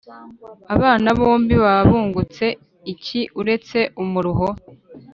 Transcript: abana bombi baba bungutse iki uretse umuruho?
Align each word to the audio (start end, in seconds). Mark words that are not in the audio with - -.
abana 0.75 1.07
bombi 1.19 1.55
baba 1.63 1.83
bungutse 1.89 2.45
iki 2.93 3.21
uretse 3.41 3.79
umuruho? 4.03 4.47